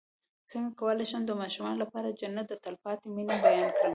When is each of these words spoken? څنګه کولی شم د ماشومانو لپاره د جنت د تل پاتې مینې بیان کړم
څنګه 0.51 0.71
کولی 0.79 1.05
شم 1.11 1.21
د 1.25 1.31
ماشومانو 1.41 1.81
لپاره 1.83 2.07
د 2.09 2.15
جنت 2.21 2.45
د 2.49 2.53
تل 2.63 2.75
پاتې 2.83 3.05
مینې 3.15 3.35
بیان 3.43 3.69
کړم 3.77 3.89